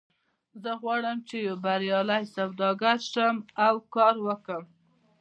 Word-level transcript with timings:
زه 0.63 0.71
غواړم 0.81 1.17
چې 1.27 1.35
یو 1.47 1.55
بریالی 1.65 2.23
سوداګر 2.35 2.97
شم 3.11 3.35
او 3.65 3.73
کار 3.95 4.15
وکړم 4.27 4.65